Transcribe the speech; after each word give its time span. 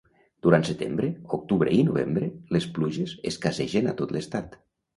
Durant 0.45 0.63
setembre, 0.69 1.09
octubre 1.37 1.75
i 1.81 1.85
novembre, 1.91 2.31
les 2.57 2.67
pluges 2.79 3.15
escassegen 3.35 3.95
a 3.95 3.97
tot 4.05 4.19
l'estat. 4.19 4.61